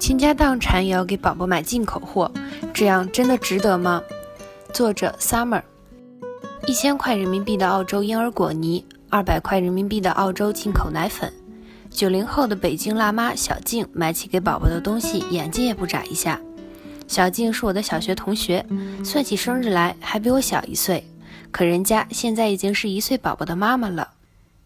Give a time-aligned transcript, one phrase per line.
[0.00, 2.32] 倾家荡产也要给宝宝买进口货，
[2.72, 4.02] 这样真的值得吗？
[4.72, 5.62] 作者：Summer。
[6.66, 11.30] 一千块人民币的澳洲婴儿果泥，二百块人民币的澳洲进口奶粉。
[11.90, 16.40] 九零后的北京辣妈小静买起给宝宝的东西，眼睛也不眨一下。
[17.06, 18.64] 小静是我的小学同学，
[19.04, 21.04] 算起生日来还比我小一岁，
[21.50, 24.08] 可人家现在已经是一岁宝宝的妈妈了。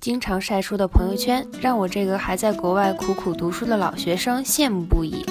[0.00, 5.26] 经常晒出的朋友圈，让我这个还在国外苦苦读书的老学生羡慕不已。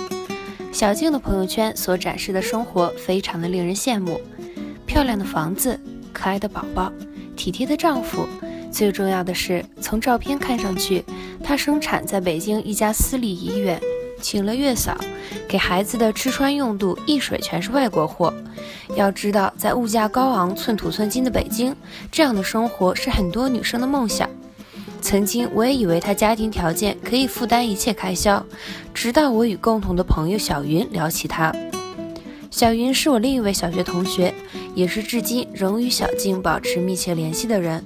[0.74, 4.20] 小静的朋友圈所展示的生活，非常的令人羡慕：
[4.86, 5.80] 漂亮的房子，
[6.12, 6.92] 可爱的宝宝，
[7.38, 8.28] 体贴的丈夫。
[8.70, 11.04] 最重要的是，从照片看上去，
[11.42, 13.82] 她生产在北京一家私立医院，
[14.22, 14.98] 请了月嫂，
[15.48, 18.34] 给孩子的吃穿用度一水全是外国货。
[18.98, 21.74] 要知道，在物价高昂、寸土寸金的北京，
[22.12, 24.30] 这样的生活是很多女生的梦想。
[25.08, 28.46] 曾经我也以为他家庭条件可以负担一切开销，
[28.94, 31.56] 直到我与共同的朋友小云聊起他。
[32.52, 34.34] 小云是我另一位小学同学，
[34.76, 37.82] 也是至今仍与小静保持密切联系的人。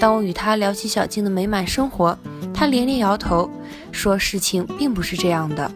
[0.00, 2.18] 当我与他聊起小静的美满生活，
[2.52, 3.48] 他连连摇头，
[3.92, 5.70] 说事情并不是这样的。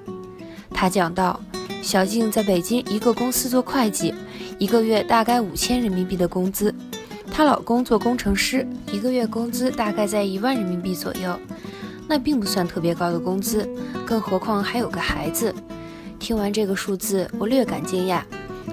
[0.75, 1.39] 他讲到，
[1.81, 4.13] 小静在北京一个公司做会计，
[4.59, 6.75] 一个月大概五千人民币的工资。
[7.33, 11.35] 她老公做工程师，一个月工资大概在一万人民币左右，
[12.07, 13.67] 那并不算特别高的工资，
[14.07, 15.53] 更何况还有个孩子。
[16.19, 18.21] 听完这个数字，我略感惊讶。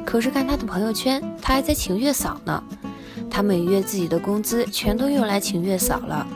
[0.05, 2.61] 可是看她的朋友圈，她还在请月嫂呢。
[3.29, 6.27] 她每月自己的工资全都用来请月嫂了。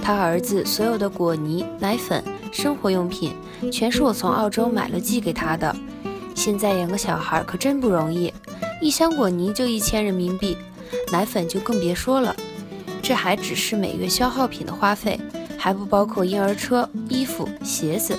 [0.00, 3.34] 她儿子所有的果泥、奶粉、生活用品，
[3.72, 5.74] 全是我从澳洲买了寄给她的。
[6.34, 8.32] 现在养个小孩可真不容易，
[8.80, 10.56] 一箱果泥就一千人民币。
[11.10, 12.34] 奶粉就更别说了，
[13.02, 15.20] 这还只是每月消耗品的花费，
[15.58, 18.18] 还不包括婴儿车、衣服、鞋子。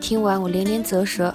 [0.00, 1.34] 听完我连连啧舌，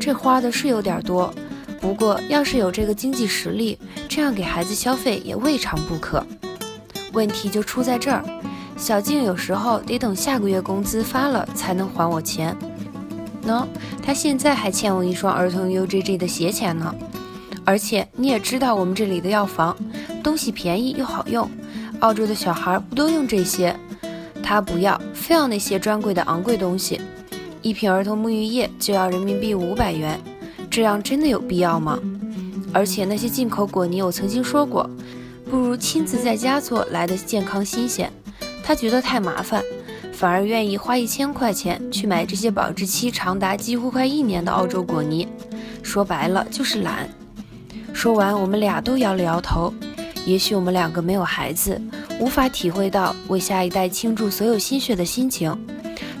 [0.00, 1.32] 这花的是有点多，
[1.80, 6.24] 不过要是有这个经济实力，这样给孩子消费也未尝不可。
[7.12, 8.24] 问题就出在这儿，
[8.76, 12.56] 小静有时候得等下个月工资发了才能还我钱。
[13.46, 13.66] 喏，
[14.02, 16.94] 她现在还欠我一双儿童 UGG 的鞋钱呢。
[17.66, 19.76] 而且你也知道，我们这里的药房
[20.22, 21.50] 东西便宜又好用，
[21.98, 23.74] 澳洲的小孩不都用这些？
[24.40, 27.00] 他不要，非要那些专柜的昂贵东西，
[27.62, 30.16] 一瓶儿童沐浴液就要人民币五百元，
[30.70, 31.98] 这样真的有必要吗？
[32.72, 34.88] 而且那些进口果泥，我曾经说过，
[35.50, 38.08] 不如亲自在家做来的健康新鲜。
[38.62, 39.60] 他觉得太麻烦，
[40.12, 45.26] 反而愿意花一千块钱去买这些保质期长达几乎快一年的澳洲果泥。
[45.82, 47.08] 说白了就是懒。
[47.96, 49.72] 说完，我们俩都摇了摇头。
[50.26, 51.80] 也许我们两个没有孩子，
[52.20, 55.58] 无法体会到为下一代倾注所有心血的心情，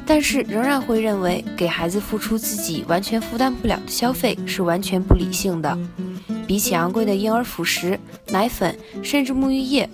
[0.06, 5.78] 但是仍然会认为给孩子付出自己完全负担不了的消费是完全不理性的。
[6.46, 9.86] 比起昂贵的婴儿辅食、奶粉，甚至沐浴液，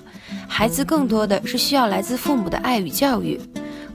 [0.46, 3.40] 孩子更多的是需要来自父母的爱与教育。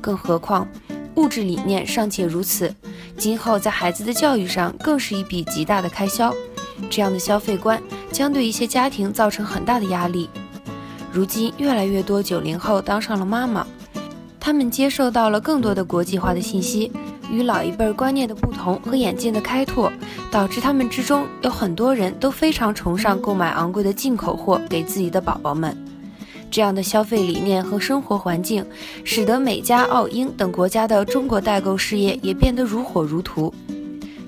[0.02, 0.68] 更何况，
[1.16, 2.75] 物质理念尚且如此，
[3.18, 6.36] 今后在孩子的教育上更是一笔极大的开销。
[6.90, 7.81] 这样的消费观
[8.12, 10.30] 将对一些家庭造成很大的压力。
[11.12, 13.66] 如今，越来越多九零后当上了妈妈，
[14.40, 16.92] 他们接受到了更多的国际化的信息，
[17.31, 19.92] 与老一辈观念的不同和眼界的开拓，
[20.30, 25.75] 导致他们之中有很多人都非常崇尚购买昂贵的进口货给自己的宝宝们。
[26.50, 28.66] 这样的消费理念和生活环境，
[29.04, 33.54] 使得美加、澳、英等国家的中国代购事业也变得如火如荼。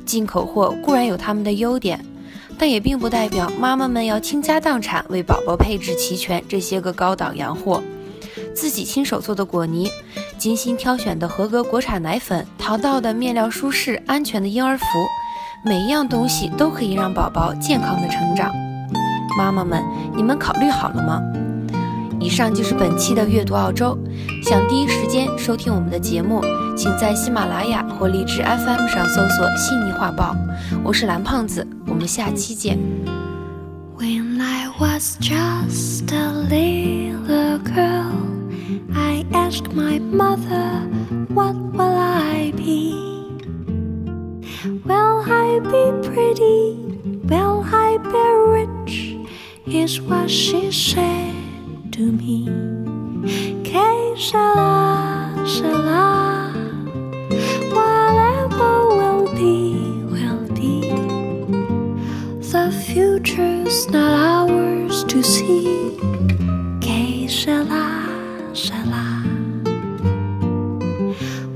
[0.05, 2.03] 进口货固然有他们的优点。
[2.59, 7.81] 但也并不代表妈妈们要倾家荡产为宝宝配置齐全这些个高档洋货。
[8.53, 9.89] 自己亲手做的果泥，
[10.37, 14.85] 精心挑选的合格国产奶粉，淘到的面料舒适、安全的婴儿服，
[15.63, 18.51] 每一样东西都可以让宝宝健康的成长。
[19.37, 19.81] 妈妈们，
[20.13, 21.21] 你们考虑好了吗？
[22.19, 23.97] 以上就是本期的阅读澳洲。
[24.43, 26.41] 想第一时间收听我们的节目，
[26.75, 30.35] 请在喜马拉雅或荔枝 FM 上搜索“悉尼画报”。
[30.83, 31.65] 我是蓝胖子，
[31.98, 32.78] 们下期见。
[33.96, 38.12] When I was just a little girl,
[38.92, 40.88] I asked my mother,
[41.34, 42.94] What will I be?
[44.84, 46.76] Will I be pretty?
[47.24, 49.16] Will I be rich?
[49.66, 52.48] Is what she said to me.
[53.64, 54.14] Que
[62.51, 65.95] the future's not ours to see.
[66.81, 68.09] Que sera,
[68.55, 69.05] sera.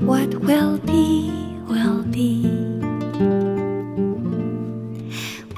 [0.06, 1.32] What will be,
[1.66, 2.46] will be.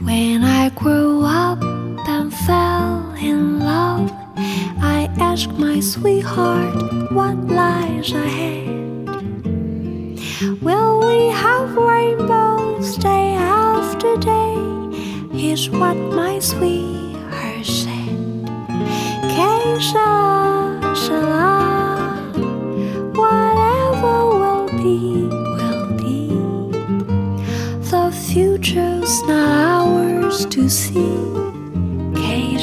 [0.01, 4.11] When I grew up and fell in love,
[4.81, 8.69] I asked my sweetheart what lies ahead.
[10.63, 14.76] Will we have rainbows day after day?
[15.37, 18.07] Here's what my sweetheart said.
[19.79, 22.33] Sera, sera,
[23.15, 26.29] whatever will be, will be.
[27.91, 31.15] The future's not ours to see.
[32.15, 32.59] Que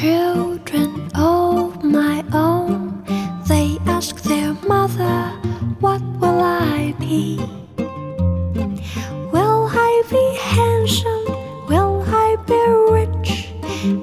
[0.00, 3.04] children of my own.
[3.46, 5.30] They ask their mother,
[5.78, 7.38] What will I be?
[9.34, 11.26] Will I be handsome?
[11.68, 12.62] Will I be
[12.96, 13.30] rich?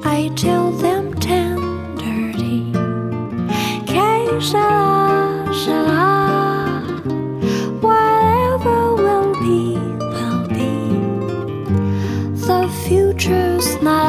[0.06, 2.72] I tell them tenderly.
[3.86, 6.10] Que sera, sera.
[7.86, 9.76] Whatever will be,
[10.14, 10.74] will be.
[12.48, 14.01] The future's not